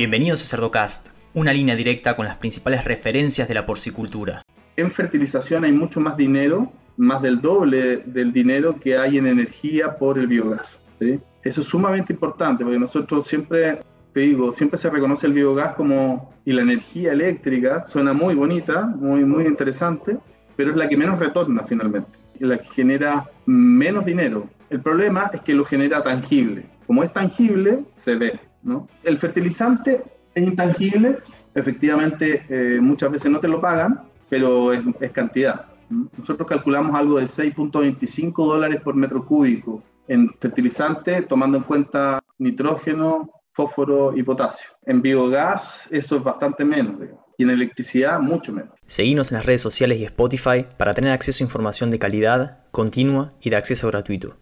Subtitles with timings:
[0.00, 4.40] Bienvenidos a Cerdocast, una línea directa con las principales referencias de la porcicultura.
[4.76, 9.98] En fertilización hay mucho más dinero, más del doble del dinero que hay en energía
[9.98, 10.80] por el biogás.
[11.00, 13.80] Eso es sumamente importante porque nosotros siempre,
[14.14, 18.86] te digo, siempre se reconoce el biogás como, y la energía eléctrica suena muy bonita,
[18.86, 20.16] muy, muy interesante,
[20.56, 22.08] pero es la que menos retorna finalmente,
[22.38, 24.48] la que genera menos dinero.
[24.70, 26.64] El problema es que lo genera tangible.
[26.86, 28.49] Como es tangible, se ve.
[28.62, 28.88] ¿No?
[29.02, 30.02] El fertilizante
[30.34, 31.18] es intangible,
[31.54, 34.82] efectivamente eh, muchas veces no te lo pagan, pero es,
[35.12, 35.66] cantidad.
[35.90, 43.30] Nosotros calculamos algo de 6.25 dólares por metro cúbico en fertilizante, tomando en cuenta nitrógeno,
[43.52, 44.70] fósforo y potasio.
[44.86, 46.96] En biogás eso es bastante menos,
[47.36, 48.70] y en electricidad mucho menos.
[48.86, 53.30] Seguimos en las redes sociales y Spotify para tener acceso a información de calidad, continua
[53.40, 54.36] y de acceso gratuito.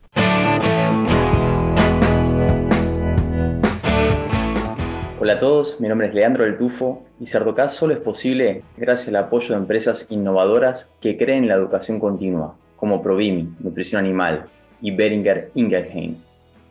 [5.29, 9.09] Hola a todos, mi nombre es Leandro del Tufo y Cerdocast solo es posible gracias
[9.09, 14.47] al apoyo de empresas innovadoras que creen en la educación continua, como Provimi, Nutrición Animal,
[14.81, 16.17] y Beringer Ingelheim.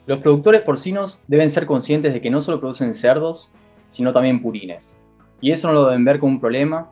[0.08, 3.54] Los productores porcinos deben ser conscientes de que no solo producen cerdos,
[3.90, 5.00] sino también purines.
[5.40, 6.90] Y eso no lo deben ver como un problema,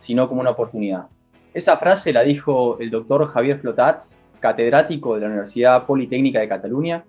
[0.00, 1.06] sino como una oportunidad.
[1.54, 7.04] Esa frase la dijo el doctor Javier Flotats, catedrático de la Universidad Politécnica de Cataluña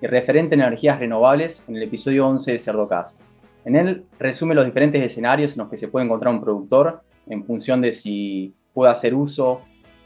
[0.00, 3.20] y referente en energías renovables en el episodio 11 de Cerdocast.
[3.66, 7.44] En él resume los diferentes escenarios en los que se puede encontrar un productor en
[7.44, 9.60] función de si puede hacer uso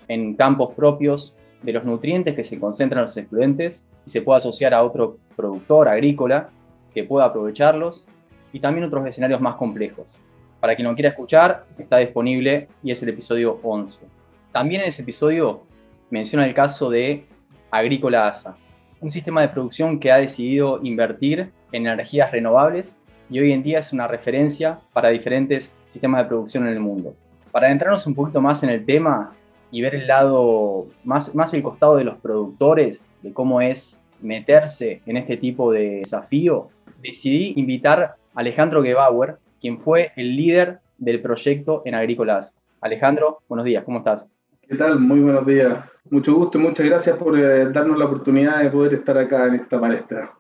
[0.09, 4.39] en campos propios de los nutrientes que se concentran en los excluyentes y se puede
[4.39, 6.49] asociar a otro productor agrícola
[6.95, 8.07] que pueda aprovecharlos
[8.51, 10.17] y también otros escenarios más complejos.
[10.59, 14.07] Para quien no quiera escuchar, está disponible y es el episodio 11.
[14.53, 15.65] También en ese episodio
[16.09, 17.27] menciona el caso de
[17.71, 18.57] Agrícola ASA,
[19.03, 23.01] un sistema de producción que ha decidido invertir en energías renovables
[23.31, 27.15] y hoy en día es una referencia para diferentes sistemas de producción en el mundo.
[27.53, 29.31] Para adentrarnos un poquito más en el tema
[29.71, 35.01] y ver el lado, más, más el costado de los productores, de cómo es meterse
[35.07, 36.69] en este tipo de desafío,
[37.01, 42.61] decidí invitar a Alejandro Gebauer, quien fue el líder del proyecto en Agrícolas.
[42.81, 44.29] Alejandro, buenos días, ¿cómo estás?
[44.69, 44.99] ¿Qué tal?
[44.99, 45.85] Muy buenos días.
[46.11, 49.55] Mucho gusto y muchas gracias por eh, darnos la oportunidad de poder estar acá en
[49.55, 50.33] esta palestra.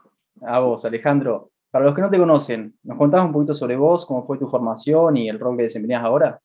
[0.43, 1.50] A vos, Alejandro.
[1.71, 4.49] Para los que no te conocen, ¿nos contás un poquito sobre vos, cómo fue tu
[4.49, 6.41] formación y el rol que desempeñas ahora?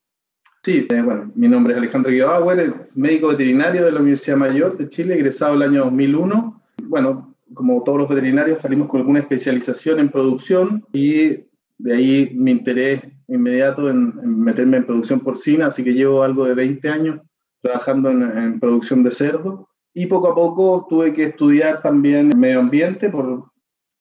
[0.64, 4.90] Sí, eh, bueno, mi nombre es Alejandro Guiobauer, médico veterinario de la Universidad Mayor de
[4.90, 6.62] Chile, egresado el año 2001.
[6.84, 11.46] Bueno, como todos los veterinarios, salimos con alguna especialización en producción y
[11.78, 16.54] de ahí mi interés inmediato en, meterme en producción porcina, así que llevo algo de
[16.54, 17.22] 20 años
[17.62, 23.10] trabajando en, producción de cerdo y poco a poco tuve que estudiar también medio ambiente
[23.10, 23.46] por,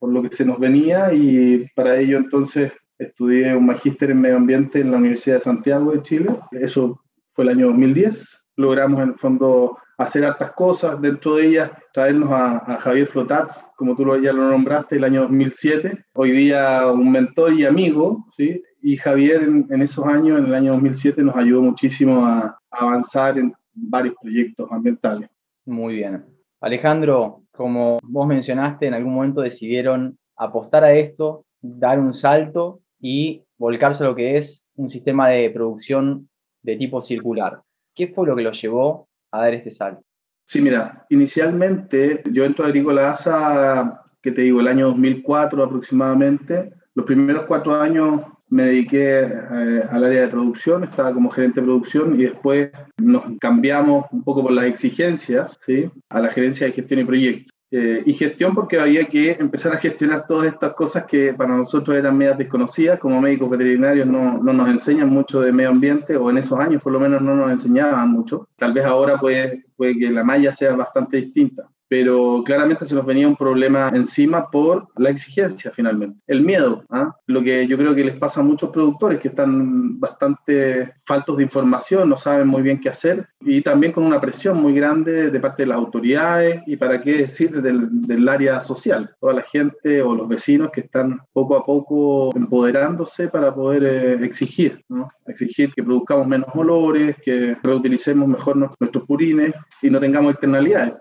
[0.05, 4.37] por lo que se nos venía y para ello entonces estudié un magíster en medio
[4.37, 7.01] ambiente en la Universidad de Santiago de Chile, eso
[7.31, 8.51] fue el año 2010.
[8.57, 13.97] Logramos en el fondo hacer hartas cosas, dentro de ellas traernos a, Javier Flotats, como
[13.97, 18.63] tú ya lo nombraste, el año 2007, hoy día un mentor y amigo, ¿sí?
[18.83, 23.55] Y Javier en, esos años, en el año 2007, nos ayudó muchísimo a, avanzar en
[23.73, 25.31] varios proyectos ambientales.
[25.65, 26.27] Muy bien.
[26.61, 33.43] Alejandro, como vos mencionaste, en algún momento decidieron apostar a esto, dar un salto y
[33.57, 36.29] volcarse a lo que es un sistema de producción
[36.63, 37.61] de tipo circular.
[37.95, 40.03] ¿Qué fue lo que lo llevó a dar este salto?
[40.47, 46.73] Sí, mira, inicialmente yo entro a Agrícola ASA, que te digo, el año 2004 aproximadamente.
[46.95, 51.67] Los primeros cuatro años me dediqué eh, al área de producción, estaba como gerente de
[51.67, 55.91] producción y después nos cambiamos un poco por las exigencias ¿sí?
[56.09, 57.55] a la gerencia de gestión y proyectos.
[57.71, 61.97] Eh, y gestión porque había que empezar a gestionar todas estas cosas que para nosotros
[61.97, 63.01] eran medias desconocidas.
[63.01, 66.81] Como médicos veterinarios no, no, nos enseñan mucho de medio ambiente, o en esos años
[66.81, 68.49] por lo menos no nos enseñaban mucho.
[68.57, 73.07] Tal vez ahora puede, puede que la malla sea bastante distinta pero claramente se nos
[73.07, 77.15] venía un problema encima por la exigencia finalmente, el miedo, ¿ah?
[77.27, 81.43] lo que yo creo que les pasa a muchos productores que están bastante faltos de
[81.43, 85.41] información, no saben muy bien qué hacer y también con una presión muy grande de
[85.41, 90.03] parte de las autoridades y para qué decir del, del área social, toda la gente
[90.03, 95.09] o los vecinos que están poco a poco empoderándose para poder eh, exigir, ¿no?
[95.27, 100.95] exigir que produzcamos menos olores, que reutilicemos mejor nuestros purines y no tengamos externalidades.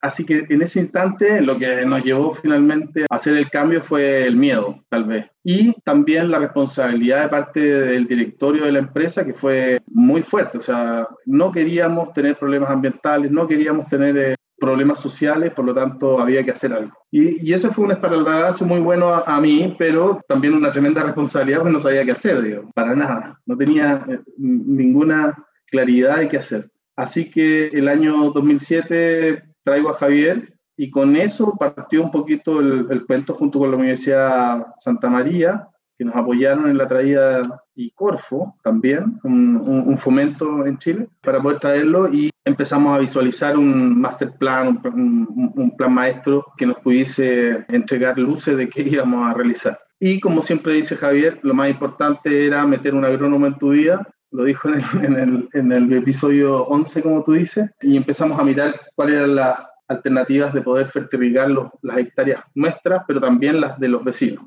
[0.00, 4.26] Así que en ese instante lo que nos llevó finalmente a hacer el cambio fue
[4.26, 5.26] el miedo, tal vez.
[5.42, 10.58] Y también la responsabilidad de parte del directorio de la empresa, que fue muy fuerte.
[10.58, 15.74] O sea, no queríamos tener problemas ambientales, no queríamos tener eh, problemas sociales, por lo
[15.74, 16.92] tanto había que hacer algo.
[17.10, 21.72] Y, ese fue un espaldarazo muy bueno a, mí, pero también una tremenda responsabilidad, porque
[21.72, 23.40] no sabía qué hacer, digo, para nada.
[23.46, 25.36] No tenía eh, ninguna
[25.66, 26.70] claridad de qué hacer.
[26.96, 32.86] Así que el año 2007 traigo a Javier y con eso partió un poquito el,
[32.90, 35.68] el cuento junto con la Universidad Santa María,
[35.98, 37.42] que nos apoyaron en la traída
[37.74, 44.00] y Corfo también, un, fomento en Chile, para poder traerlo y empezamos a visualizar un
[44.00, 49.34] master plan, un, un, plan maestro que nos pudiese entregar luces de qué íbamos a
[49.34, 49.78] realizar.
[49.98, 54.06] Y como siempre dice Javier, lo más importante era meter un agrónomo en tu vida,
[54.30, 59.36] lo dijo en el, episodio 11, como tú dices, y empezamos a mirar cuáles eran
[59.36, 59.58] las
[59.88, 61.48] alternativas de poder fertilizar
[61.82, 64.44] las hectáreas nuestras, pero también las de los vecinos.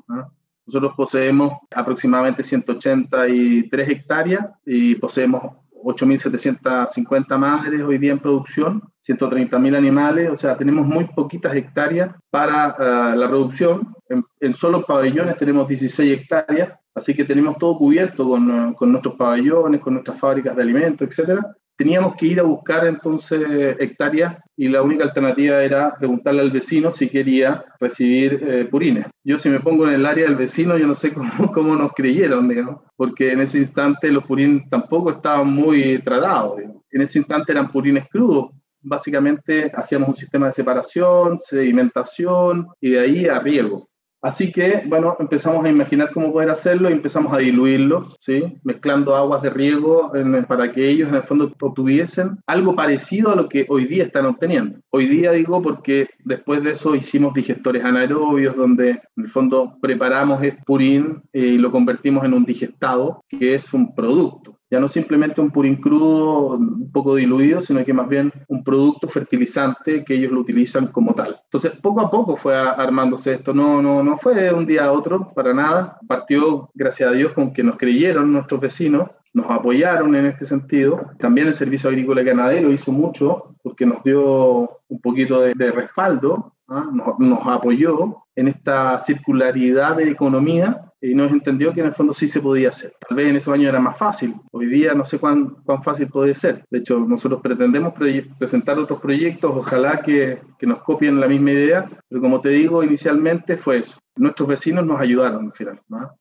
[0.66, 5.42] Nosotros poseemos aproximadamente 183 hectáreas y poseemos
[5.82, 12.76] 8.750 madres hoy día en producción, 130.000 animales, o sea, tenemos muy poquitas hectáreas para
[12.78, 13.94] uh, la producción.
[14.08, 19.14] En, en, solo pabellones tenemos 16 hectáreas, así que tenemos todo cubierto con, con nuestros
[19.14, 24.68] pabellones, con nuestras fábricas de alimentos, etcétera teníamos que ir a buscar entonces hectáreas y
[24.68, 29.06] la única alternativa era preguntarle al vecino si quería recibir eh, purines.
[29.24, 31.92] Yo si me pongo en el área del vecino, yo no sé cómo, cómo nos
[31.92, 36.60] creyeron, digamos, porque en ese instante los purines tampoco estaban muy tratados.
[36.90, 38.50] En ese instante eran purines crudos.
[38.80, 43.88] Básicamente hacíamos un sistema de separación, sedimentación y de ahí a riego.
[44.22, 48.44] Así que, bueno, empezamos a imaginar cómo poder hacerlo y empezamos a diluirlos, ¿sí?
[48.62, 50.12] mezclando aguas de riego
[50.46, 54.26] para que ellos en el fondo obtuviesen algo parecido a lo que hoy día están
[54.26, 54.78] obteniendo.
[54.90, 60.40] Hoy día digo porque después de eso hicimos digestores anaerobios donde en el fondo preparamos
[60.44, 65.38] el purín y lo convertimos en un digestado, que es un producto ya no simplemente
[65.38, 70.32] un purín crudo un poco diluido, sino que más bien un producto fertilizante que ellos
[70.32, 71.38] lo utilizan como tal.
[71.44, 74.92] Entonces, poco a poco fue armándose esto, no, no, no fue de un día a
[74.92, 75.98] otro, para nada.
[76.08, 81.02] Partió, gracias a Dios, con que nos creyeron nuestros vecinos, nos apoyaron en este sentido.
[81.18, 86.54] También el Servicio Agrícola y Ganadero hizo mucho porque nos dio un poquito de, respaldo,
[86.68, 86.86] ¿ah?
[86.90, 92.14] nos, nos apoyó en esta circularidad de economía y nos entendió que en el fondo
[92.14, 92.92] sí se podía hacer.
[93.06, 96.06] Tal vez en esos años era más fácil, hoy día no sé cuán, cuán fácil
[96.06, 96.64] puede ser.
[96.70, 97.92] De hecho, nosotros pretendemos
[98.38, 102.84] presentar otros proyectos, ojalá que, que, nos copien la misma idea, pero como te digo,
[102.84, 103.98] inicialmente fue eso.
[104.16, 105.80] Nuestros vecinos nos ayudaron al final.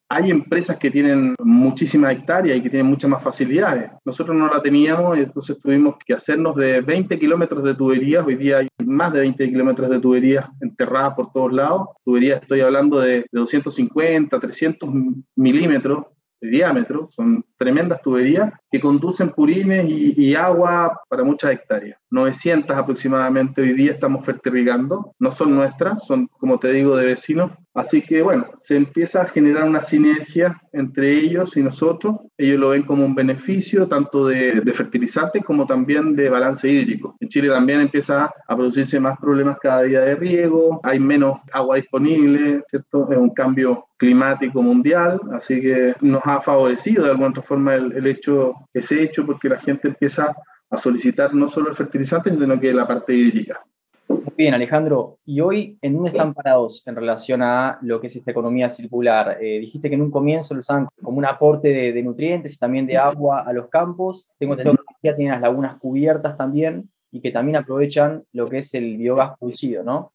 [0.09, 3.91] Hay empresas que tienen muchísimas hectáreas y que tienen muchas más facilidades.
[4.05, 8.25] Nosotros no la teníamos y entonces tuvimos que hacernos de 20 kilómetros de tuberías.
[8.25, 11.89] Hoy día hay más de 20 kilómetros de tuberías enterradas por todos lados.
[12.03, 14.89] Tuberías, estoy hablando de, de 250, 300
[15.35, 16.05] milímetros
[16.41, 21.99] de diámetro, son tremendas tuberías que conducen purines y, agua para muchas hectáreas.
[22.09, 27.51] 900 aproximadamente hoy día estamos fertirrigando, no son nuestras, son como te digo de vecinos.
[27.73, 32.17] Así que bueno, se empieza a generar una sinergia entre ellos y nosotros.
[32.37, 37.15] Ellos lo ven como un beneficio tanto de, de fertilizantes como también de balance hídrico.
[37.19, 41.77] En Chile también empieza a producirse más problemas cada día de riego, hay menos agua
[41.77, 43.09] disponible, ¿cierto?
[43.09, 48.07] Es un cambio climático mundial, así que nos ha favorecido de alguna otra forma el,
[48.07, 50.35] hecho, ese hecho, porque la gente empieza
[50.69, 53.61] a solicitar no solo el fertilizante, sino que la parte hídrica.
[54.11, 55.19] Muy bien, Alejandro.
[55.25, 59.37] Y hoy, ¿en dónde están parados en relación a lo que es esta economía circular?
[59.41, 62.85] Eh, dijiste que en un comienzo lo usaban como un aporte de, nutrientes y también
[62.85, 64.31] de agua a los campos.
[64.37, 68.59] Tengo entendido que ya tienen las lagunas cubiertas también y que también aprovechan lo que
[68.59, 70.11] es el biogás producido, ¿no?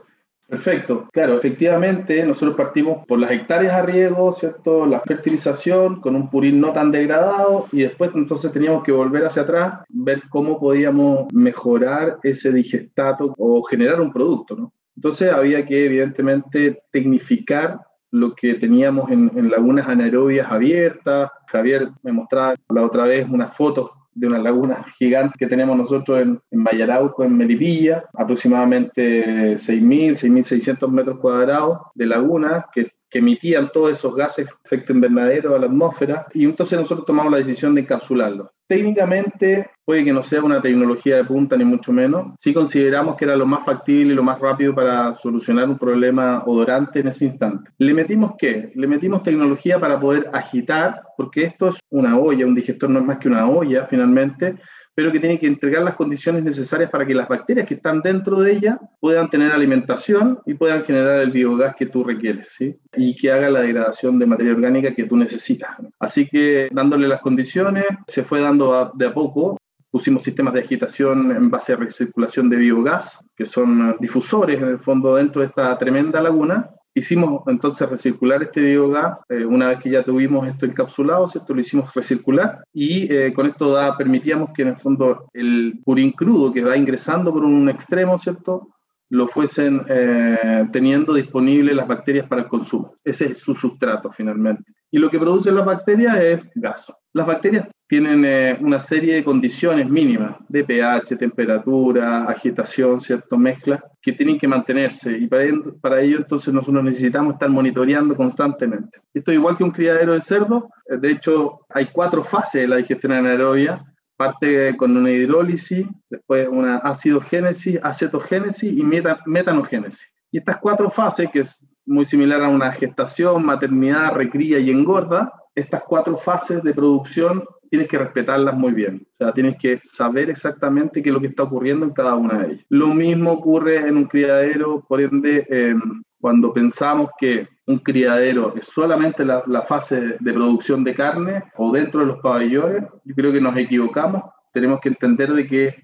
[0.49, 4.87] Perfecto, claro, efectivamente nosotros partimos por las hectáreas a riego, ¿cierto?
[4.87, 9.43] La fertilización con un purín no tan degradado y después entonces teníamos que volver hacia
[9.43, 14.73] atrás, ver cómo podíamos mejorar ese digestato o generar un producto, ¿no?
[14.95, 17.81] Entonces había que evidentemente tecnificar
[18.13, 21.29] lo que teníamos en, en lagunas anaerobias abiertas.
[21.49, 26.21] Javier me mostraba la otra vez unas fotos de una laguna gigante que tenemos nosotros
[26.21, 33.71] en, en Mayarauco, en Melipilla, aproximadamente 6.000, 6.600 metros cuadrados de laguna que, que emitían
[33.71, 37.83] todos esos gases efecto invernadero a la atmósfera y entonces nosotros tomamos la decisión de
[37.83, 38.53] encapsularlo.
[38.69, 42.35] Técnicamente puede que no sea una tecnología de punta ni mucho menos.
[42.39, 46.43] Sí consideramos que era lo más factible y lo más rápido para solucionar un problema
[46.45, 47.71] odorante en ese instante.
[47.79, 48.73] ¿Le metimos qué?
[48.75, 53.05] Le metimos tecnología para poder agitar, porque esto es una olla, un digestor no es
[53.05, 54.57] más que una olla finalmente,
[54.97, 58.41] pero que tiene que entregar las condiciones necesarias para que las bacterias que están dentro
[58.41, 62.57] de ella puedan tener alimentación y puedan generar el biogás que tú requieres.
[62.97, 65.77] Y que haga la degradación de materia orgánica que tú necesitas.
[65.99, 69.59] Así que dándole las condiciones, se fue dando de a poco
[69.91, 74.79] pusimos sistemas de agitación en base a recirculación de biogás, que son difusores en el
[74.79, 76.71] fondo dentro de esta tremenda laguna.
[76.97, 81.53] Hicimos entonces recircular este biogás, eh, una vez que ya tuvimos esto encapsulado, ¿cierto?
[81.53, 86.13] Lo hicimos recircular y eh, con esto da, permitíamos que en el fondo el purín
[86.13, 88.71] crudo que va ingresando por un extremo, ¿cierto?
[89.09, 92.97] lo fuesen eh, teniendo disponible las bacterias para el consumo.
[93.05, 94.73] Ese es su sustrato finalmente.
[94.91, 96.93] Y lo que producen las bacterias es gas.
[97.13, 103.83] Las bacterias tienen eh, una serie de condiciones mínimas de pH, temperatura, agitación, cierto, mezcla,
[104.03, 105.45] que tienen que mantenerse y para,
[105.81, 109.01] para ello entonces nosotros necesitamos estar monitoreando constantemente.
[109.15, 112.69] Esto es igual que un criadero de cerdo, eh, de hecho hay cuatro fases de
[112.69, 113.85] la digestión anaerobia
[114.17, 118.83] parte con una hidrólisis, después una acidogénesis, acetogénesis y
[119.27, 120.13] metanogénesis.
[120.33, 125.33] Y estas cuatro fases, que es muy similar a una gestación, maternidad, recría y engorda,
[125.55, 127.45] estas cuatro fases de producción
[127.77, 129.07] tienes que respetarlas muy bien.
[129.11, 132.39] O sea, tienes que saber exactamente qué es lo que está ocurriendo en cada una
[132.39, 132.65] de ellas.
[132.71, 138.67] Lo mismo ocurre en un criadero, por ende, em, cuando pensamos que un criadero es
[138.67, 143.41] solamente la, fase de producción de carne o dentro de los pabellones, yo creo que
[143.43, 144.23] nos equivocamos.
[144.55, 145.75] Tenemos que entender de que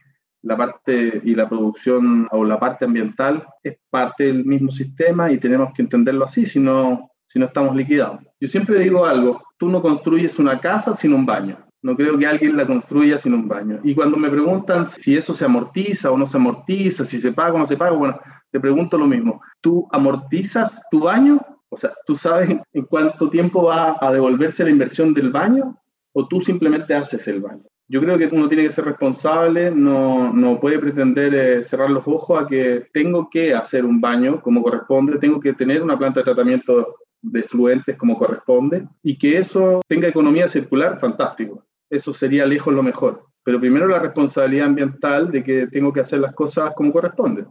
[0.41, 5.37] la parte y la producción o la parte ambiental es parte del mismo sistema y
[5.37, 8.21] tenemos que entenderlo así, si no, si no estamos liquidados.
[8.41, 11.59] Yo siempre digo algo, tú no construyes una casa sin un baño.
[11.83, 13.81] No creo que alguien la construya sin un baño.
[13.83, 17.55] Y cuando me preguntan si eso se amortiza o no se amortiza, si se paga
[17.55, 18.21] o no se paga, bueno,
[18.51, 19.43] te pregunto lo mismo.
[19.61, 21.41] ¿Tú amortizas tu baño?
[21.69, 25.77] O sea, ¿tú sabes en cuánto tiempo va a devolverse la inversión del baño?
[26.13, 27.65] ¿O tú simplemente haces el baño?
[27.89, 32.07] Yo creo que uno tiene que ser responsable, no, no puede pretender eh, cerrar los
[32.07, 36.21] ojos a que tengo que hacer un baño como corresponde, tengo que tener una planta
[36.21, 41.65] de tratamiento de fluentes como corresponde y que eso tenga economía circular, fantástico.
[41.93, 43.27] Eso sería lejos lo mejor.
[43.45, 47.45] Pero primero la responsabilidad ambiental de que tengo que hacer las cosas como corresponde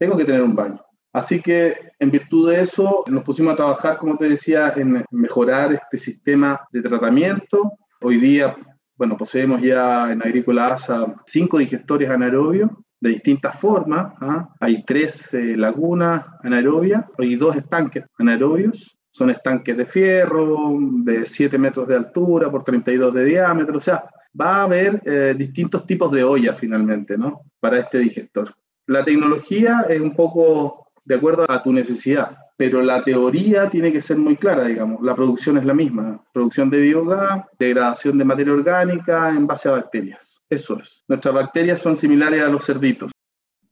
[0.00, 0.80] tengo que tener un baño.
[1.12, 5.72] Así que en virtud de eso nos pusimos a trabajar, como te decía, en mejorar
[5.72, 7.72] este sistema de tratamiento.
[8.00, 8.56] Hoy día,
[8.96, 14.14] bueno, poseemos ya en Agrícola ASA cinco digestores anaerobios de distintas formas.
[14.20, 14.48] ¿ah?
[14.60, 18.96] Hay tres eh, lagunas anaerobias y dos estanques anaerobios.
[19.10, 23.76] Son estanques de fierro de 7 metros de altura por 32 de diámetro.
[23.76, 24.04] O sea,
[24.38, 27.42] va a haber eh, distintos tipos de ollas finalmente, ¿no?
[27.58, 28.54] Para este digestor.
[28.86, 34.00] La tecnología es un poco de acuerdo a tu necesidad, pero la teoría tiene que
[34.00, 35.02] ser muy clara, digamos.
[35.02, 36.22] La producción es la misma.
[36.32, 40.42] Producción de biogás, degradación de materia orgánica en base a bacterias.
[40.48, 41.04] Eso es.
[41.08, 43.12] Nuestras bacterias son similares a los cerditos.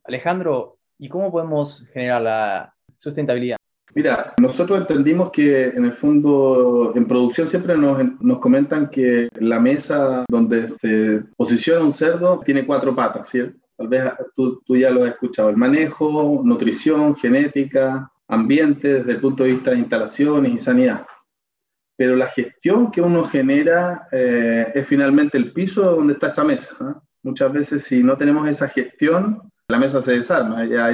[0.04, 3.58] Alejandro, ¿y cómo podemos generar la sustentabilidad?
[3.94, 9.58] Mira, nosotros entendimos que en el fondo, en producción siempre nos, nos, comentan que la
[9.58, 13.58] mesa donde se posiciona un cerdo tiene cuatro patas, ¿cierto?
[13.76, 14.04] Tal vez
[14.34, 15.50] tú, tú ya lo has escuchado.
[15.50, 21.06] El manejo, nutrición, genética, ambiente desde el punto de vista de instalaciones y sanidad.
[21.96, 27.00] Pero la gestión que uno genera eh, es finalmente el piso donde está esa mesa.
[27.22, 30.64] Muchas veces si no tenemos esa gestión, la mesa se desarma.
[30.64, 30.86] Ya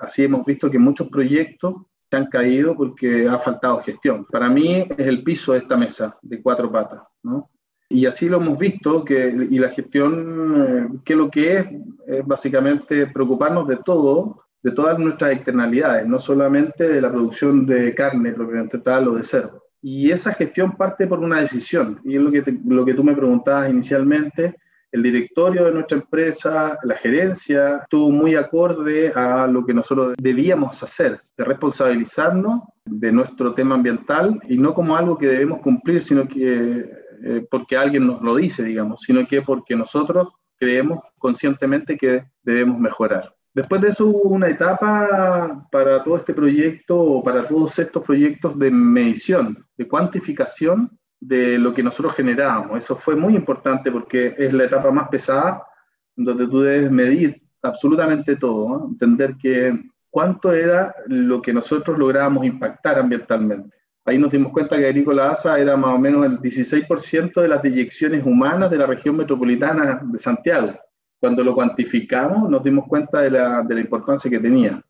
[0.00, 1.74] así hemos visto que muchos proyectos
[2.10, 4.24] se han caído porque ha faltado gestión.
[4.26, 7.02] Para mí es el piso de esta mesa de cuatro patas.
[7.22, 7.50] ¿no?
[7.88, 11.66] Y así lo hemos visto, que, y la gestión, eh, que lo que es,
[12.06, 17.94] es básicamente preocuparnos de todo, de todas nuestras externalidades, no solamente de la producción de
[17.94, 19.62] carne propiamente tal o de cerdo.
[19.82, 23.14] Y esa gestión parte por una decisión, y es lo que, lo que tú me
[23.14, 24.56] preguntabas inicialmente,
[24.96, 30.82] el directorio de nuestra empresa, la gerencia, estuvo muy acorde a lo que nosotros debíamos
[30.82, 36.26] hacer, de responsabilizarnos de nuestro tema ambiental y no como algo que debemos cumplir, sino
[36.26, 36.86] que
[37.24, 42.78] eh, porque alguien nos lo dice, digamos, sino que porque nosotros creemos conscientemente que debemos
[42.78, 43.34] mejorar.
[43.52, 48.58] Después de eso hubo una etapa para todo este proyecto o para todos estos proyectos
[48.58, 50.90] de medición, de cuantificación
[51.26, 52.78] de lo que nosotros generábamos.
[52.78, 55.62] Eso fue muy importante porque es la etapa más pesada
[56.14, 62.98] donde tú debes medir absolutamente todo, entender que cuánto era lo que nosotros lográbamos impactar
[62.98, 63.76] ambientalmente.
[64.04, 67.60] Ahí nos dimos cuenta que Agrícola ASA era más o menos el 16% de las
[67.60, 70.74] deyecciones humanas de la región metropolitana de Santiago.
[71.18, 74.80] Cuando lo cuantificamos, nos dimos cuenta de la, de la importancia que tenía.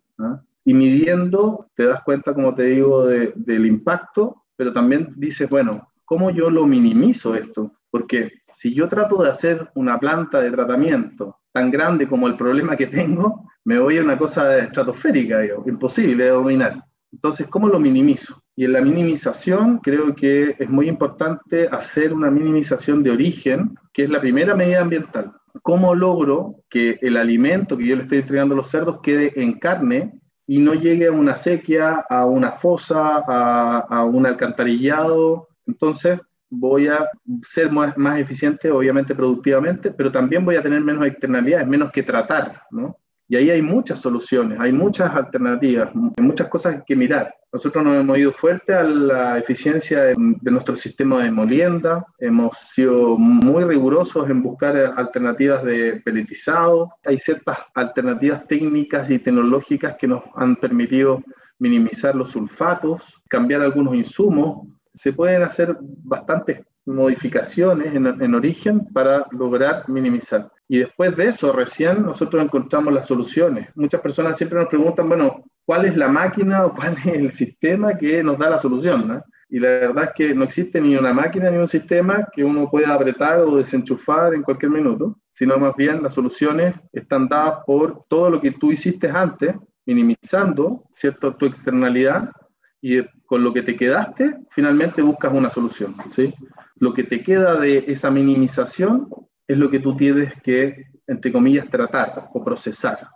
[0.65, 6.31] Y midiendo, te das cuenta, como te digo, del impacto, pero también dices, bueno, ¿cómo
[6.31, 7.73] yo lo minimizo esto?
[7.91, 12.77] Porque si yo trato de hacer una planta de tratamiento tan grande como el problema
[12.77, 16.83] que tengo, me voy a una cosa estratosférica, digo, imposible de dominar.
[17.13, 18.43] Entonces, ¿cómo lo minimizo?
[18.57, 24.05] Y en la minimización creo que es muy importante hacer una minimización de origen, que
[24.05, 25.33] es la primera medida ambiental.
[25.63, 29.59] ¿cómo logro que el alimento que yo le estoy entregando a los cerdos quede en
[29.59, 35.49] carne y no llegue a una sequía, a una fosa, a, a un alcantarillado?
[35.67, 37.09] Entonces, voy a
[37.43, 42.03] ser más, más, eficiente, obviamente productivamente, pero también voy a tener menos externalidades, menos que
[42.03, 42.97] tratar, ¿no?
[43.29, 47.35] Y ahí hay muchas soluciones, hay muchas alternativas, muchas cosas que mirar.
[47.53, 52.57] Nosotros nos hemos ido fuerte a la eficiencia de, de, nuestro sistema de molienda, hemos
[52.57, 56.93] sido muy rigurosos en buscar alternativas de peletizado.
[57.05, 61.21] Hay ciertas alternativas técnicas y tecnológicas que nos han permitido
[61.59, 64.69] minimizar los sulfatos, cambiar algunos insumos.
[64.97, 70.51] Se pueden hacer bastantes modificaciones en, en, origen para lograr minimizar.
[70.69, 73.69] Y después de eso, recién nosotros encontramos las soluciones.
[73.75, 77.97] Muchas personas siempre nos preguntan, bueno, ¿cuál es la máquina o cuál es el sistema
[77.97, 79.23] que nos da la solución?
[79.49, 82.69] Y la verdad es que no existe ni una máquina ni un sistema que uno
[82.71, 88.05] pueda apretar o desenchufar en cualquier minuto, sino más bien las soluciones están dadas por
[88.09, 91.35] todo lo que tú hiciste antes, minimizando ¿cierto?
[91.35, 92.31] tu externalidad
[92.81, 95.95] y con lo que te quedaste, finalmente buscas una solución.
[96.09, 96.35] ¿sí?
[96.79, 99.09] Lo que te queda de esa minimización
[99.47, 103.09] es lo que tú tienes que, entre comillas, tratar o procesar.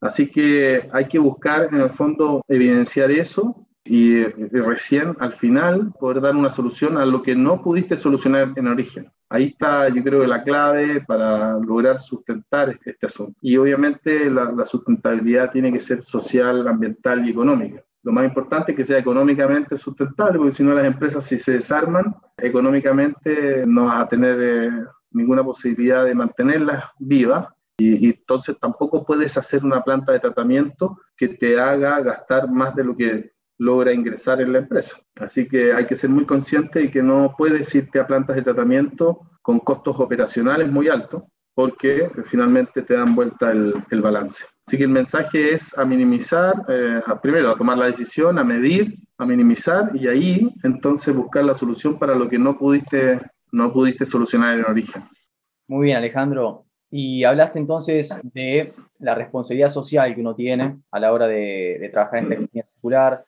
[0.00, 6.20] Así que hay que buscar, en el fondo, evidenciar eso y, recién, al final, poder
[6.20, 9.10] dar una solución a lo que no pudiste solucionar en origen.
[9.30, 13.38] Ahí está, yo creo, la clave para lograr sustentar este, este asunto.
[13.40, 18.76] Y obviamente la sustentabilidad tiene que ser social, ambiental y económica lo más importante es
[18.76, 24.02] que sea económicamente sustentable, porque si no las empresas si se desarman, económicamente no vas
[24.02, 24.70] a tener eh,
[25.12, 30.98] ninguna posibilidad de mantenerlas vivas y, y, entonces tampoco puedes hacer una planta de tratamiento
[31.16, 34.96] que te haga gastar más de lo que logra ingresar en la empresa.
[35.16, 38.42] Así que hay que ser muy consciente y que no puedes irte a plantas de
[38.42, 41.22] tratamiento con costos operacionales muy altos,
[41.54, 44.44] porque finalmente te dan vuelta el, el balance.
[44.66, 48.44] Así que el mensaje es a minimizar, eh, a, primero a tomar la decisión, a
[48.44, 53.72] medir, a minimizar y ahí entonces buscar la solución para lo que no pudiste, no
[53.72, 55.02] pudiste solucionar en origen.
[55.68, 56.64] Muy bien, Alejandro.
[56.90, 58.64] Y hablaste entonces de
[58.98, 63.24] la responsabilidad social que uno tiene a la hora de, de trabajar en tecnología circular,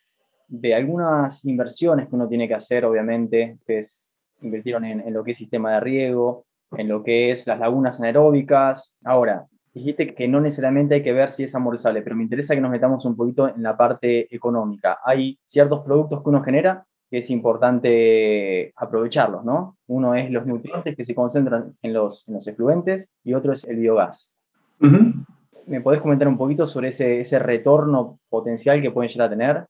[0.47, 3.57] de algunas inversiones que uno tiene que hacer, obviamente.
[3.61, 6.45] Ustedes invirtieron en lo que es sistema de riego,
[6.77, 8.99] en lo que es las lagunas anaeróbicas.
[9.05, 12.61] Ahora, dijiste que no necesariamente hay que ver si es amortizable, pero me interesa que
[12.61, 14.99] nos metamos un poquito en la parte económica.
[15.05, 19.77] Hay ciertos productos que uno genera que es importante aprovecharlos, ¿no?
[19.87, 23.65] Uno es los nutrientes que se concentran en los, en los efluentes y otro es
[23.65, 24.41] el biogás.
[24.81, 25.27] Uh -huh.
[25.67, 29.67] ¿Me podés comentar un poquito sobre ese, ese retorno potencial que pueden llegar a tener?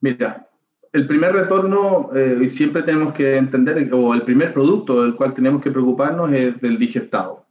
[0.00, 0.46] Mira,
[0.92, 5.62] el primer retorno, eh, siempre tenemos que entender, o el primer producto del cual tenemos
[5.62, 7.46] que preocuparnos es del digestado.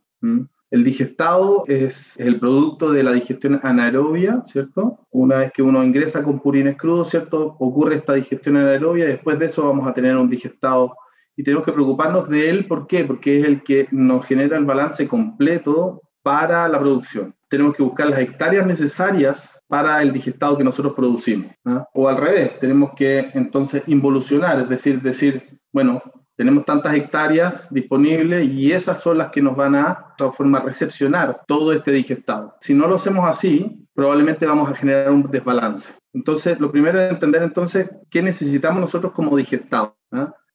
[0.70, 5.00] El digestado es el producto de la digestión anaerobia, ¿cierto?
[5.10, 7.56] Una vez que uno ingresa con purines crudos, ¿cierto?
[7.60, 10.96] Ocurre esta digestión anaerobia y después de eso vamos a tener un digestado
[11.36, 13.04] y tenemos que preocuparnos de él, ¿por qué?
[13.04, 17.34] Porque es el que nos genera el balance completo para la producción.
[17.50, 21.52] Tenemos que buscar las hectáreas necesarias para el digestado que nosotros producimos.
[21.94, 26.02] O al revés, tenemos que entonces involucionar, es decir, decir, bueno,
[26.36, 31.44] tenemos tantas hectáreas disponibles y esas son las que nos van a, de formas, recepcionar
[31.48, 32.56] todo este digestado.
[32.62, 35.94] Si no lo hacemos así, probablemente vamos a generar un desbalance.
[36.14, 39.96] Entonces, lo primero es entender entonces qué necesitamos nosotros como digestado.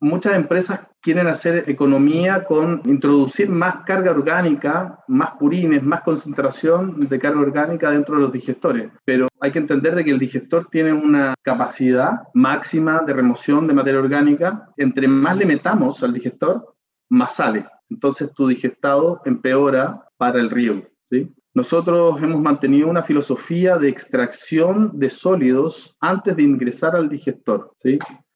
[0.01, 7.19] Muchas empresas quieren hacer economía con introducir más carga orgánica, más purines, más concentración de
[7.19, 8.91] carga orgánica dentro de los digestores.
[9.07, 13.73] Pero hay que entender de que el digestor tiene una capacidad máxima de remoción de
[13.73, 14.69] materia orgánica.
[14.77, 16.75] Entre más le metamos al digestor,
[17.09, 17.67] más sale.
[17.89, 20.83] Entonces tu digestado empeora para el río.
[21.11, 21.33] ¿sí?
[21.55, 27.73] Nosotros hemos mantenido una filosofía de extracción de sólidos antes de ingresar al digestor.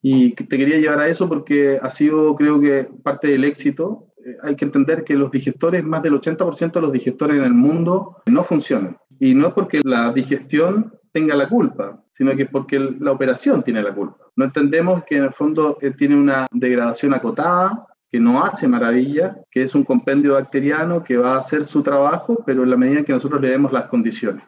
[0.03, 4.07] Y te quería llevar a eso porque ha sido, creo que, parte del éxito.
[4.25, 7.55] Eh, hay que entender que los digestores, más del 80% de los digestores en el
[7.55, 8.97] mundo no funcionan.
[9.19, 13.63] Y no es porque la digestión tenga la culpa, sino que es porque la operación
[13.63, 14.17] tiene la culpa.
[14.37, 19.37] No entendemos que en el fondo eh, tiene una degradación acotada, que no hace maravilla,
[19.51, 22.99] que es un compendio bacteriano que va a hacer su trabajo, pero en la medida
[22.99, 24.43] en que nosotros le demos las condiciones.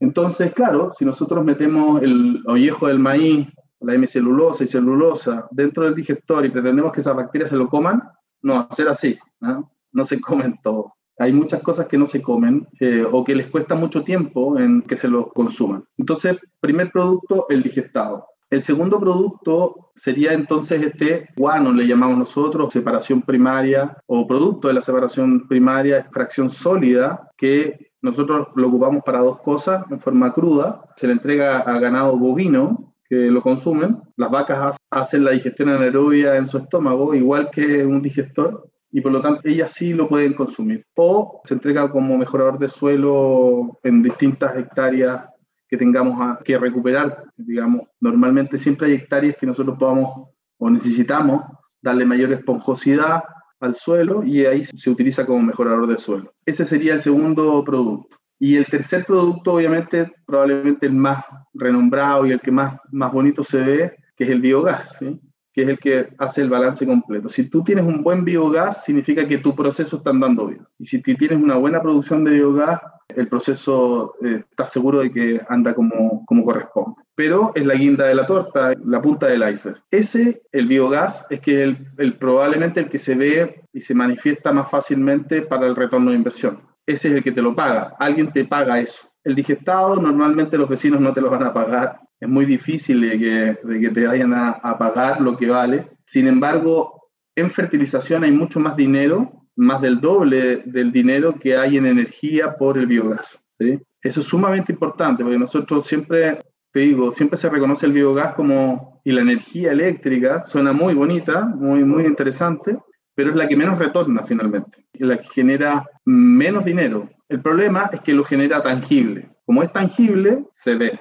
[0.00, 3.48] Entonces, claro, si nosotros metemos el ollejo del maíz
[3.82, 8.02] la hemicelulosa y celulosa dentro del digestor y pretendemos que esas bacterias se lo coman,
[8.42, 9.72] no ser así, ¿no?
[9.92, 10.94] no se comen todo.
[11.18, 14.82] Hay muchas cosas que no se comen eh, o que les cuesta mucho tiempo en
[14.82, 15.84] que se lo consuman.
[15.96, 18.26] Entonces, primer producto, el digestado.
[18.50, 24.74] El segundo producto sería entonces este guano, le llamamos nosotros, separación primaria o producto de
[24.74, 30.82] la separación primaria, fracción sólida, que nosotros lo ocupamos para dos cosas en forma cruda.
[30.96, 33.98] Se le entrega a ganado bovino que lo consumen.
[34.16, 39.12] Las vacas hacen la digestión anaerobia en su estómago, igual que un digestor, y por
[39.12, 40.86] lo tanto ellas sí lo pueden consumir.
[40.96, 45.26] O se entrega como mejorador de suelo en distintas hectáreas
[45.68, 47.24] que tengamos que recuperar.
[47.36, 51.42] Digamos, normalmente siempre hay hectáreas que nosotros podamos o necesitamos
[51.82, 53.24] darle mayor esponjosidad
[53.60, 56.32] al suelo y ahí se utiliza como mejorador de suelo.
[56.46, 58.16] Ese sería el segundo producto.
[58.44, 61.24] Y el tercer producto, obviamente, probablemente el más
[61.54, 64.96] renombrado y el que más, más bonito se ve, que es el biogás.
[64.98, 65.20] ¿sí?
[65.52, 67.28] que es el que hace el balance completo.
[67.28, 70.66] Si tú tienes un buen biogás, significa que tu proceso está andando bien.
[70.76, 72.80] Y si tienes una buena producción de biogás,
[73.14, 77.02] el proceso eh, está seguro de que anda como, como corresponde.
[77.14, 79.82] Pero es la guinda de la torta, la punta del iceberg.
[79.88, 84.52] Ese, el biogás, es que el, el, probablemente el que se ve y se manifiesta
[84.52, 86.71] más fácilmente para el retorno de inversión.
[86.86, 87.94] Ese es el que te lo paga.
[87.98, 89.08] Alguien te paga eso.
[89.24, 93.18] El digestado, normalmente los vecinos no te lo van a pagar es muy difícil de
[93.18, 95.88] que, de que te vayan a, pagar lo que vale.
[96.04, 101.78] Sin embargo, en fertilización hay mucho más dinero, más del doble del dinero que hay
[101.78, 103.44] en energía por el biogás.
[103.58, 106.38] Eso es sumamente importante porque nosotros siempre,
[106.72, 111.44] te digo, siempre se reconoce el biogás como, y la energía eléctrica suena muy bonita,
[111.44, 112.78] muy, muy interesante,
[113.14, 117.08] pero es la que menos retorna finalmente, es la que genera menos dinero.
[117.28, 119.30] El problema es que lo genera tangible.
[119.44, 120.98] Como es tangible, se ve.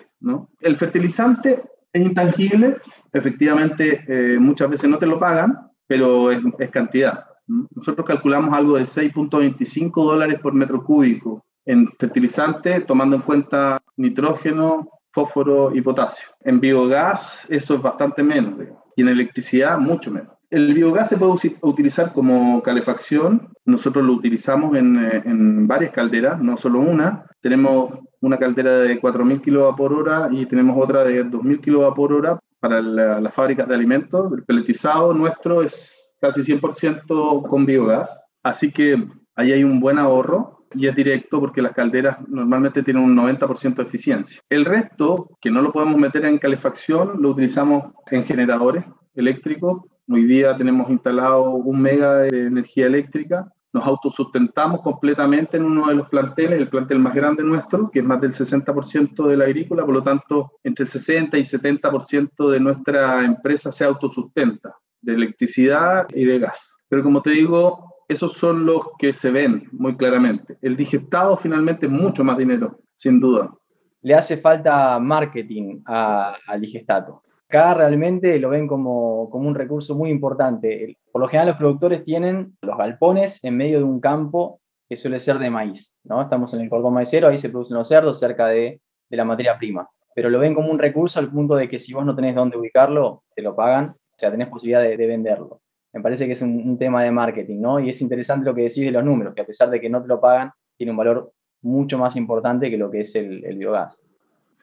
[0.60, 1.62] El fertilizante
[1.94, 2.78] es intangible,
[3.12, 7.26] efectivamente eh, muchas veces no te lo pagan, pero es, cantidad.
[7.48, 14.90] Nosotros calculamos algo de 6.25 dólares por metro cúbico en fertilizante, tomando en cuenta nitrógeno,
[15.12, 16.28] fósforo y potasio.
[16.42, 18.56] En biogás eso es bastante menos,
[18.96, 20.34] y en electricidad mucho menos.
[20.52, 23.50] El biogás se puede utilizar como calefacción.
[23.66, 27.26] Nosotros lo utilizamos en, eh, en varias calderas, no solo una.
[27.42, 32.14] Tenemos una caldera de 4.000 kWh por hora y tenemos otra de 2.000 kWh por
[32.14, 34.32] hora para las fábricas de alimentos.
[34.32, 39.04] El peletizado nuestro es casi 100% con biogás, así que
[39.36, 43.76] ahí hay un buen ahorro y es directo porque las calderas normalmente tienen un 90%
[43.76, 44.40] de eficiencia.
[44.50, 48.86] El resto, que no lo podemos meter en calefacción, lo utilizamos en generadores
[49.16, 49.82] eléctricos.
[50.12, 55.96] Hoy día tenemos instalado un mega de energía eléctrica nos autosustentamos completamente en uno de
[55.96, 59.86] los planteles, el plantel más grande nuestro, que es más del 60% de la agrícola,
[59.86, 66.08] por lo tanto, entre el 60 y 70% de nuestra empresa se autosustenta, de electricidad
[66.14, 66.76] y de gas.
[66.90, 70.58] Pero como te digo, esos son los que se ven muy claramente.
[70.62, 73.54] El digestado finalmente es mucho más dinero, sin duda.
[74.02, 77.24] Le hace falta marketing al digestato.
[77.52, 80.98] Acá realmente lo ven como, como, un recurso muy importante.
[81.12, 85.20] Por lo general los productores tienen los galpones en medio de un campo que suele
[85.20, 85.98] ser de maíz.
[86.06, 86.22] ¿no?
[86.22, 89.58] Estamos en el cordón maicero, ahí se producen los cerdos cerca de, de, la materia
[89.58, 89.90] prima.
[90.16, 92.56] Pero lo ven como un recurso al punto de que si vos no tenés dónde
[92.56, 95.60] ubicarlo, te lo pagan, o sea, tenés posibilidad de, de venderlo.
[95.92, 97.82] Me parece que es un, tema de marketing, ¿no?
[97.82, 100.02] Y es interesante lo que decís de los números, que a pesar de que no
[100.02, 101.34] te lo pagan, tiene un valor
[101.64, 104.06] mucho más importante que lo que es el biogás.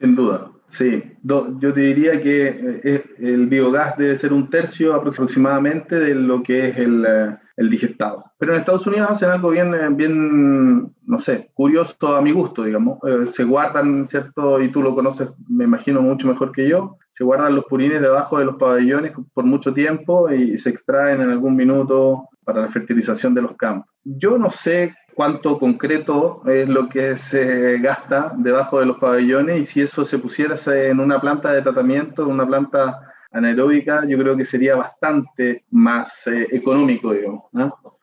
[0.00, 1.02] Sin duda, sí.
[1.22, 6.76] yo diría que eh, el biogás debe ser un tercio aproximadamente de lo que es
[6.78, 8.24] el, eh, el digestado.
[8.38, 12.62] Pero en Estados Unidos hacen algo bien, eh, bien, no sé, curioso a mi gusto,
[12.62, 12.98] digamos.
[13.26, 14.60] se guardan, ¿cierto?
[14.60, 16.96] Y tú lo conoces, me imagino, mucho mejor que yo.
[17.10, 21.30] Se guardan los purines debajo de los pabellones por mucho tiempo y se extraen en
[21.30, 23.92] algún minuto para la fertilización de los campos.
[24.04, 29.64] Yo no sé cuánto concreto es lo que se gasta debajo de los pabellones y
[29.64, 33.00] si eso se pusiera en una planta de tratamiento, en una planta
[33.32, 37.42] anaeróbica, yo creo que sería bastante más eh, económico, digamos.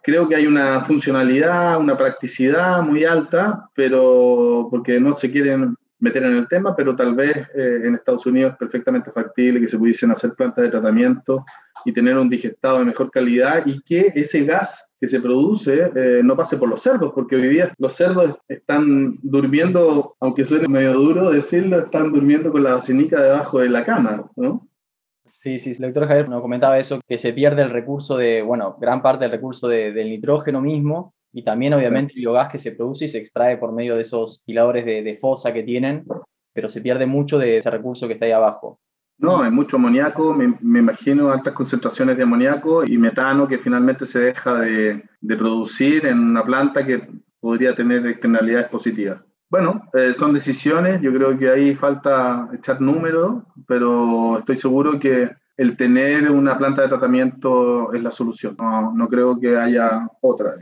[0.04, 6.21] Creo que hay una funcionalidad, una practicidad muy alta, pero porque no se quieren meter
[6.23, 9.78] en el tema, pero tal vez eh, en Estados Unidos es perfectamente factible que se
[9.78, 11.45] pudiesen hacer plantas de tratamiento
[11.86, 16.21] y tener un digestado de mejor calidad y que ese gas que se produce eh,
[16.23, 20.93] no pase por los cerdos, porque hoy día los cerdos están durmiendo, aunque suene medio
[20.93, 24.67] duro decirlo, están durmiendo con la cenica debajo de la cama, ¿no?
[25.25, 28.77] Sí, sí, el doctor Javier nos comentaba eso, que se pierde el recurso de, bueno,
[28.79, 32.71] gran parte del recurso de, del nitrógeno mismo y también obviamente el biogás que se
[32.71, 36.05] produce y se extrae por medio de esos hiladores de, de fosa que tienen,
[36.53, 38.79] pero se pierde mucho de ese recurso que está ahí abajo.
[39.17, 44.19] No, hay mucho amoníaco, me, imagino altas concentraciones de amoníaco y metano que finalmente se
[44.19, 47.08] deja de, producir en una planta que
[47.39, 49.21] podría tener externalidades positivas.
[49.49, 55.32] Bueno, eh, son decisiones, yo creo que ahí falta echar números, pero estoy seguro que
[55.56, 58.56] el tener una planta de tratamiento es la solución.
[58.60, 60.56] No, no creo que haya otra.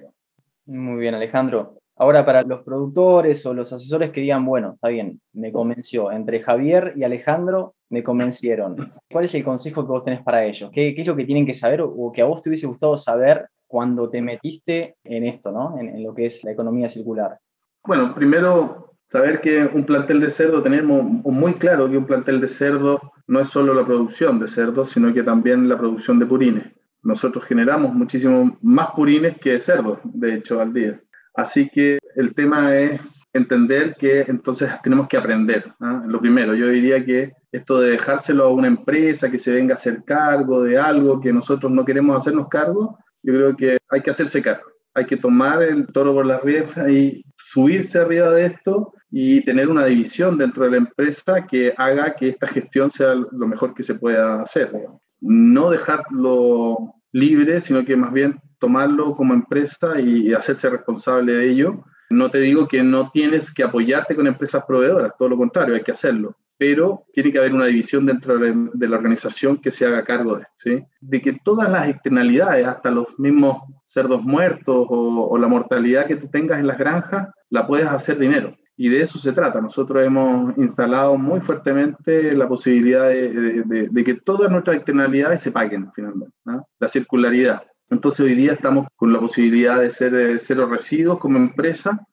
[0.65, 1.77] Muy bien, Alejandro.
[1.95, 6.41] Ahora, para los productores o los asesores que digan, bueno, está bien, me convenció, entre
[6.41, 8.75] Javier y Alejandro me convencieron.
[9.11, 10.71] ¿Cuál es el consejo que vos tenés para ellos?
[10.73, 13.47] ¿Qué, es lo que tienen que saber o que a vos te hubiese gustado saber
[13.67, 15.77] cuando te metiste en esto, ¿no?
[15.79, 17.37] en, en lo que es la economía circular?
[17.85, 22.49] Bueno, primero saber que un plantel de cerdo, tenemos muy claro que un plantel de
[22.49, 26.65] cerdo no es solo la producción de cerdo, sino que también la producción de purines.
[27.03, 30.99] Nosotros generamos muchísimo más purines que cerdos, de hecho, al día.
[31.35, 35.73] Así que el tema es entender que entonces tenemos que aprender.
[35.79, 36.03] ¿ah?
[36.07, 39.75] Lo primero, yo diría que esto de dejárselo a una empresa que se venga a
[39.75, 44.11] hacer cargo de algo que nosotros no queremos hacernos cargo, yo creo que hay que
[44.11, 44.63] hacerse cargo.
[44.95, 49.69] Hay que tomar el toro por las riendas y subirse arriba de esto y tener
[49.69, 53.83] una división dentro de la empresa que haga que esta gestión sea lo mejor que
[53.83, 54.71] se pueda hacer.
[55.19, 61.83] No dejarlo libre, sino que más bien tomarlo como empresa y hacerse responsable de ello.
[62.09, 65.83] No te digo que no tienes que apoyarte con empresas proveedoras, todo lo contrario, hay
[65.83, 70.05] que hacerlo, pero tiene que haber una división dentro de la organización que se haga
[70.05, 70.81] cargo de, ¿sí?
[71.01, 76.29] de que todas las externalidades, hasta los mismos cerdos muertos o, la mortalidad que tú
[76.29, 78.55] tengas en las granjas, la puedes hacer dinero.
[78.77, 79.59] Y de eso se trata.
[79.59, 86.33] Nosotros hemos instalado muy fuertemente la posibilidad de, que todas nuestras externalidades se paguen finalmente,
[86.79, 87.61] la circularidad.
[87.93, 92.05] Entonces hoy día estamos con la posibilidad de ser eh, cero residuos como empresa,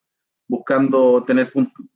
[0.47, 1.53] buscando tener,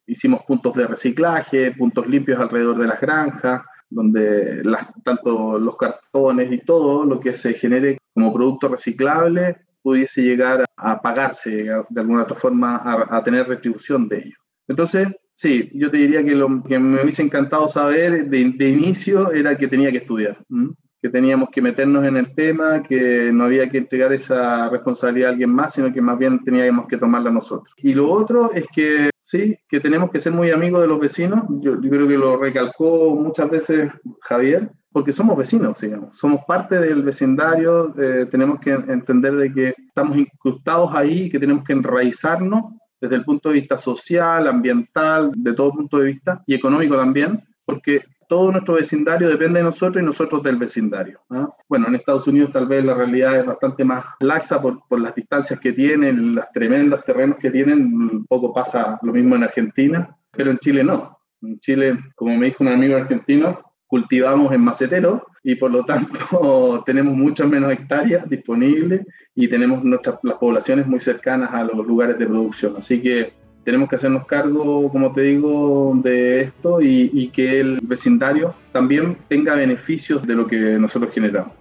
[0.06, 4.62] hicimos puntos de reciclaje, puntos limpios alrededor de las granjas, donde
[5.04, 11.00] tanto los cartones y todo lo que se genere como producto reciclable pudiese llegar a,
[11.00, 14.38] pagarse de alguna otra forma, a, a tener retribución de ello.
[14.66, 19.58] Entonces, sí, yo te diría que lo que me hubiese encantado saber de, inicio era
[19.58, 20.38] que tenía que estudiar,
[21.04, 25.32] que teníamos que meternos en el tema, que no había que entregar esa responsabilidad a
[25.32, 27.74] alguien más, sino que más bien teníamos que tomarla nosotros.
[27.76, 31.42] Y lo otro es que sí, que tenemos que ser muy amigos de los vecinos.
[31.60, 37.02] Yo, creo que lo recalcó muchas veces Javier, porque somos vecinos, digamos, somos parte del
[37.02, 43.16] vecindario, eh, tenemos que entender de que estamos incrustados ahí, que tenemos que enraizarnos desde
[43.16, 48.04] el punto de vista social, ambiental, de todo punto de vista, y económico también, porque
[48.28, 51.20] todo nuestro vecindario depende de nosotros y nosotros del vecindario.
[51.68, 55.14] Bueno, en Estados Unidos tal vez la realidad es bastante más laxa por, por, las
[55.14, 60.16] distancias que tienen, las tremendas terrenos que tienen, un poco pasa lo mismo en Argentina,
[60.30, 61.18] pero en Chile no.
[61.42, 66.82] En Chile, como me dijo un amigo argentino, cultivamos en macetero y por lo tanto
[66.86, 72.18] tenemos muchas menos hectáreas disponibles y tenemos nuestras, las poblaciones muy cercanas a los lugares
[72.18, 72.74] de producción.
[72.78, 73.32] Así que
[73.64, 79.16] tenemos que hacernos cargo, como te digo, de esto y, y que el vecindario también
[79.28, 81.52] tenga beneficios de lo que nosotros generamos.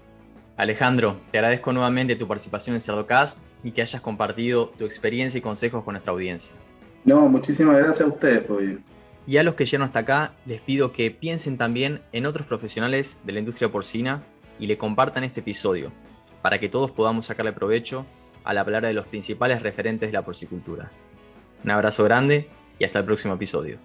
[0.55, 5.41] Alejandro, te agradezco nuevamente tu participación en Cerdocast y que hayas compartido tu experiencia y
[5.41, 6.53] consejos con nuestra audiencia.
[7.05, 8.77] No, muchísimas gracias a ustedes, pues.
[9.25, 13.19] Y a los que llegaron hasta acá, les pido que piensen también en otros profesionales
[13.23, 14.21] de la industria porcina
[14.59, 15.91] y le compartan este episodio,
[16.41, 18.05] para que todos podamos sacarle provecho
[18.43, 20.91] a la palabra de los principales referentes de la porcicultura.
[21.63, 22.47] Un abrazo grande
[22.79, 23.77] y hasta el próximo episodio.